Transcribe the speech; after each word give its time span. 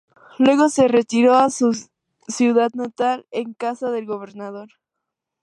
Luego 0.39 0.69
se 0.69 0.87
retiró 0.87 1.35
a 1.35 1.51
su 1.51 1.77
ciudad 2.27 2.71
natal 2.73 3.27
en 3.29 3.53
"Casa 3.53 3.91
del 3.91 4.07
Gobernador". 4.07 4.69